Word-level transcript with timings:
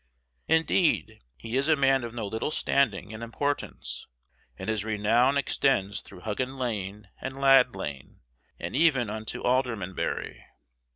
Indeed, 0.47 1.21
he 1.37 1.55
is 1.57 1.67
a 1.67 1.75
man 1.75 2.03
of 2.03 2.11
no 2.11 2.25
little 2.25 2.49
standing 2.49 3.13
and 3.13 3.21
importance, 3.21 4.07
and 4.57 4.67
his 4.67 4.83
renown 4.83 5.37
extends 5.37 6.01
through 6.01 6.21
Huggin 6.21 6.57
lane 6.57 7.09
and 7.21 7.33
Lad 7.39 7.75
lane, 7.75 8.21
and 8.59 8.75
even 8.75 9.11
unto 9.11 9.43
Aldermanbury. 9.43 10.43